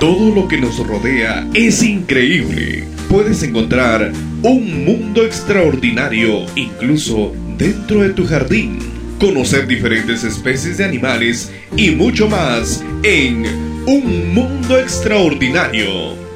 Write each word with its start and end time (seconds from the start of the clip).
Todo 0.00 0.34
lo 0.34 0.48
que 0.48 0.56
nos 0.56 0.78
rodea 0.78 1.46
es 1.52 1.82
increíble. 1.82 2.84
Puedes 3.10 3.42
encontrar 3.42 4.10
un 4.42 4.86
mundo 4.86 5.26
extraordinario 5.26 6.46
incluso 6.56 7.34
dentro 7.58 8.00
de 8.00 8.08
tu 8.14 8.26
jardín. 8.26 8.78
Conocer 9.18 9.66
diferentes 9.66 10.24
especies 10.24 10.78
de 10.78 10.86
animales 10.86 11.52
y 11.76 11.90
mucho 11.90 12.30
más 12.30 12.82
en 13.02 13.44
Un 13.84 14.32
Mundo 14.32 14.78
Extraordinario. 14.78 16.29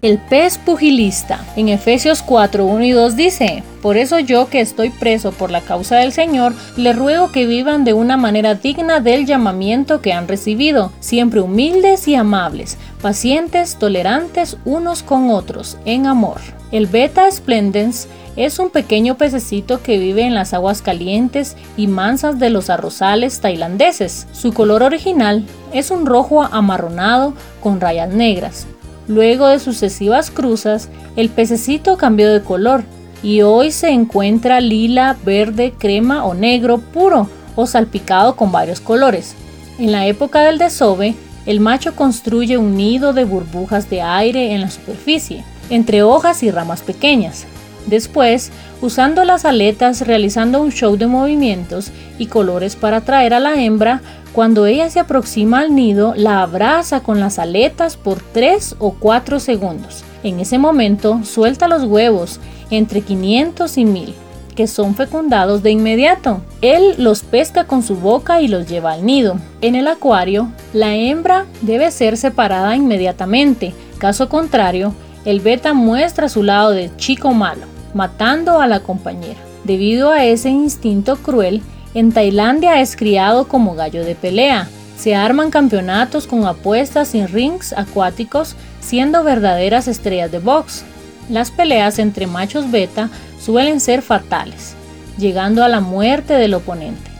El 0.00 0.18
pez 0.18 0.58
pugilista. 0.58 1.44
En 1.56 1.68
Efesios 1.68 2.22
4, 2.22 2.64
1 2.64 2.84
y 2.84 2.92
2 2.92 3.16
dice, 3.16 3.64
Por 3.82 3.96
eso 3.96 4.20
yo 4.20 4.48
que 4.48 4.60
estoy 4.60 4.90
preso 4.90 5.32
por 5.32 5.50
la 5.50 5.60
causa 5.60 5.96
del 5.96 6.12
Señor, 6.12 6.54
les 6.76 6.94
ruego 6.94 7.32
que 7.32 7.46
vivan 7.46 7.82
de 7.82 7.94
una 7.94 8.16
manera 8.16 8.54
digna 8.54 9.00
del 9.00 9.26
llamamiento 9.26 10.00
que 10.00 10.12
han 10.12 10.28
recibido, 10.28 10.92
siempre 11.00 11.40
humildes 11.40 12.06
y 12.06 12.14
amables, 12.14 12.78
pacientes, 13.02 13.76
tolerantes 13.76 14.56
unos 14.64 15.02
con 15.02 15.30
otros, 15.30 15.78
en 15.84 16.06
amor. 16.06 16.38
El 16.70 16.86
Beta 16.86 17.28
Splendens 17.28 18.06
es 18.36 18.60
un 18.60 18.70
pequeño 18.70 19.16
pececito 19.16 19.82
que 19.82 19.98
vive 19.98 20.22
en 20.22 20.34
las 20.36 20.54
aguas 20.54 20.80
calientes 20.80 21.56
y 21.76 21.88
mansas 21.88 22.38
de 22.38 22.50
los 22.50 22.70
arrozales 22.70 23.40
tailandeses. 23.40 24.28
Su 24.30 24.52
color 24.52 24.84
original 24.84 25.44
es 25.72 25.90
un 25.90 26.06
rojo 26.06 26.44
amarronado 26.44 27.34
con 27.60 27.80
rayas 27.80 28.10
negras. 28.10 28.68
Luego 29.08 29.48
de 29.48 29.58
sucesivas 29.58 30.30
cruzas, 30.30 30.90
el 31.16 31.30
pececito 31.30 31.96
cambió 31.96 32.30
de 32.30 32.42
color 32.42 32.84
y 33.22 33.40
hoy 33.40 33.72
se 33.72 33.88
encuentra 33.88 34.60
lila, 34.60 35.16
verde, 35.24 35.72
crema 35.76 36.24
o 36.24 36.34
negro 36.34 36.78
puro 36.78 37.28
o 37.56 37.66
salpicado 37.66 38.36
con 38.36 38.52
varios 38.52 38.80
colores. 38.80 39.34
En 39.78 39.92
la 39.92 40.06
época 40.06 40.42
del 40.42 40.58
desove, 40.58 41.14
el 41.46 41.60
macho 41.60 41.96
construye 41.96 42.58
un 42.58 42.76
nido 42.76 43.14
de 43.14 43.24
burbujas 43.24 43.88
de 43.88 44.02
aire 44.02 44.52
en 44.52 44.60
la 44.60 44.70
superficie, 44.70 45.42
entre 45.70 46.02
hojas 46.02 46.42
y 46.42 46.50
ramas 46.50 46.82
pequeñas. 46.82 47.46
Después, 47.88 48.50
usando 48.82 49.24
las 49.24 49.46
aletas 49.46 50.06
realizando 50.06 50.60
un 50.60 50.70
show 50.70 50.96
de 50.96 51.06
movimientos 51.06 51.90
y 52.18 52.26
colores 52.26 52.76
para 52.76 52.98
atraer 52.98 53.32
a 53.32 53.40
la 53.40 53.62
hembra, 53.62 54.02
cuando 54.32 54.66
ella 54.66 54.90
se 54.90 55.00
aproxima 55.00 55.60
al 55.60 55.74
nido, 55.74 56.12
la 56.14 56.42
abraza 56.42 57.00
con 57.00 57.18
las 57.18 57.38
aletas 57.38 57.96
por 57.96 58.20
3 58.20 58.76
o 58.78 58.92
4 58.92 59.40
segundos. 59.40 60.04
En 60.22 60.38
ese 60.38 60.58
momento, 60.58 61.20
suelta 61.24 61.66
los 61.66 61.84
huevos 61.84 62.40
entre 62.70 63.00
500 63.00 63.78
y 63.78 63.84
1000, 63.86 64.14
que 64.54 64.66
son 64.66 64.94
fecundados 64.94 65.62
de 65.62 65.70
inmediato. 65.70 66.42
Él 66.60 66.94
los 66.98 67.22
pesca 67.22 67.64
con 67.64 67.82
su 67.82 67.96
boca 67.96 68.42
y 68.42 68.48
los 68.48 68.68
lleva 68.68 68.92
al 68.92 69.06
nido. 69.06 69.38
En 69.62 69.76
el 69.76 69.88
acuario, 69.88 70.52
la 70.74 70.94
hembra 70.94 71.46
debe 71.62 71.90
ser 71.90 72.18
separada 72.18 72.76
inmediatamente. 72.76 73.72
Caso 73.96 74.28
contrario, 74.28 74.92
el 75.24 75.40
beta 75.40 75.74
muestra 75.74 76.28
su 76.28 76.42
lado 76.42 76.70
de 76.70 76.90
chico 76.96 77.32
malo, 77.32 77.66
matando 77.98 78.60
a 78.60 78.68
la 78.68 78.78
compañera. 78.78 79.40
Debido 79.64 80.10
a 80.12 80.24
ese 80.24 80.50
instinto 80.50 81.16
cruel, 81.16 81.62
en 81.94 82.12
Tailandia 82.12 82.80
es 82.80 82.94
criado 82.94 83.48
como 83.48 83.74
gallo 83.74 84.04
de 84.04 84.14
pelea. 84.14 84.68
Se 84.96 85.16
arman 85.16 85.50
campeonatos 85.50 86.28
con 86.28 86.46
apuestas 86.46 87.16
en 87.16 87.26
rings 87.26 87.72
acuáticos, 87.72 88.54
siendo 88.78 89.24
verdaderas 89.24 89.88
estrellas 89.88 90.30
de 90.30 90.38
box. 90.38 90.84
Las 91.28 91.50
peleas 91.50 91.98
entre 91.98 92.28
machos 92.28 92.70
beta 92.70 93.10
suelen 93.40 93.80
ser 93.80 94.00
fatales, 94.00 94.74
llegando 95.18 95.64
a 95.64 95.68
la 95.68 95.80
muerte 95.80 96.34
del 96.34 96.54
oponente. 96.54 97.10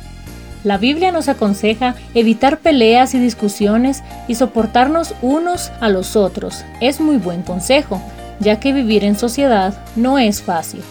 La 0.62 0.78
Biblia 0.78 1.10
nos 1.10 1.28
aconseja 1.28 1.96
evitar 2.14 2.60
peleas 2.60 3.14
y 3.14 3.18
discusiones 3.18 4.04
y 4.28 4.36
soportarnos 4.36 5.12
unos 5.22 5.72
a 5.80 5.88
los 5.88 6.14
otros. 6.14 6.64
Es 6.80 7.00
muy 7.00 7.16
buen 7.16 7.42
consejo, 7.42 8.00
ya 8.40 8.60
que 8.60 8.72
vivir 8.72 9.04
en 9.04 9.16
sociedad 9.16 9.84
no 9.96 10.18
es 10.18 10.42
fácil. 10.42 10.82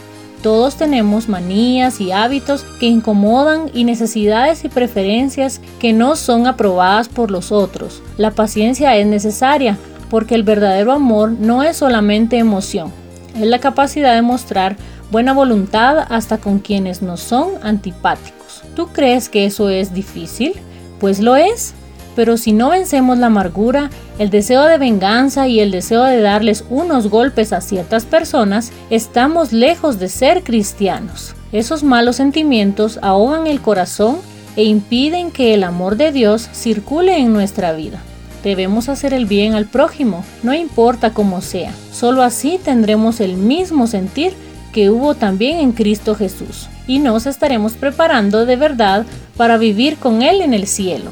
Todos 0.42 0.76
tenemos 0.76 1.28
manías 1.28 2.00
y 2.00 2.12
hábitos 2.12 2.64
que 2.80 2.86
incomodan 2.86 3.72
y 3.74 3.84
necesidades 3.84 4.64
y 4.64 4.70
preferencias 4.70 5.60
que 5.80 5.94
no 5.94 6.16
son 6.16 6.46
aprobadas 6.46 7.10
por 7.10 7.32
los 7.32 7.52
otros. 7.52 8.04
La 8.18 8.32
paciencia 8.32 8.96
es 8.96 9.08
necesaria 9.08 9.78
porque 10.10 10.36
el 10.36 10.44
verdadero 10.44 10.92
amor 10.92 11.32
no 11.32 11.64
es 11.64 11.78
solamente 11.78 12.38
emoción, 12.38 12.92
es 13.36 13.48
la 13.48 13.60
capacidad 13.60 14.16
de 14.16 14.22
mostrar 14.22 14.78
buena 15.12 15.34
voluntad 15.34 16.06
hasta 16.10 16.38
con 16.38 16.60
quienes 16.60 17.02
nos 17.02 17.20
son 17.20 17.52
antipáticos. 17.62 18.64
¿Tú 18.76 18.88
crees 18.88 19.30
que 19.30 19.46
eso 19.46 19.70
es 19.70 19.94
difícil? 19.94 20.54
Pues 21.00 21.20
lo 21.20 21.36
es. 21.36 21.74
Pero 22.18 22.36
si 22.36 22.52
no 22.52 22.72
vencemos 22.72 23.20
la 23.20 23.28
amargura, 23.28 23.92
el 24.18 24.32
deseo 24.32 24.64
de 24.66 24.80
venganza 24.80 25.48
y 25.48 25.60
el 25.60 25.70
deseo 25.70 26.04
de 26.04 26.20
darles 26.20 26.66
unos 26.68 27.10
golpes 27.10 27.54
a 27.54 27.62
ciertas 27.62 28.06
personas, 28.06 28.72
estamos 28.90 29.54
lejos 29.54 30.00
de 30.00 30.10
ser 30.10 30.44
cristianos. 30.44 31.36
Esos 31.52 31.84
malos 31.84 32.16
sentimientos 32.16 32.98
ahogan 33.04 33.46
el 33.46 33.62
corazón 33.62 34.18
e 34.56 34.64
impiden 34.64 35.30
que 35.30 35.54
el 35.54 35.64
amor 35.64 35.96
de 35.96 36.12
Dios 36.12 36.50
circule 36.54 37.20
en 37.20 37.34
nuestra 37.34 37.74
vida. 37.74 38.02
Debemos 38.44 38.90
hacer 38.90 39.14
el 39.14 39.28
bien 39.28 39.54
al 39.54 39.68
prójimo, 39.68 40.26
no 40.42 40.56
importa 40.56 41.12
cómo 41.14 41.42
sea. 41.42 41.72
Solo 41.92 42.24
así 42.24 42.60
tendremos 42.64 43.20
el 43.20 43.38
mismo 43.38 43.86
sentir 43.86 44.34
que 44.74 44.90
hubo 44.90 45.14
también 45.14 45.60
en 45.60 45.72
Cristo 45.72 46.16
Jesús, 46.16 46.68
y 46.88 46.98
nos 46.98 47.28
estaremos 47.28 47.74
preparando 47.74 48.48
de 48.48 48.56
verdad 48.56 49.06
para 49.38 49.58
vivir 49.58 49.98
con 49.98 50.24
Él 50.24 50.42
en 50.42 50.56
el 50.56 50.66
cielo. 50.66 51.12